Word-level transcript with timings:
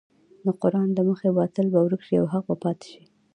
د 0.45 0.47
قران 0.61 0.89
له 0.97 1.01
مخې 1.09 1.29
باطل 1.37 1.65
به 1.73 1.79
ورک 1.83 2.01
شي 2.07 2.15
او 2.21 2.27
حق 2.33 2.43
به 2.49 2.55
پاتې 2.63 2.85
شي. 2.91 3.03